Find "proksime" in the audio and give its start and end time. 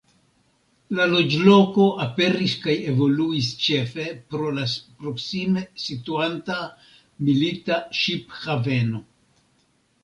5.03-5.65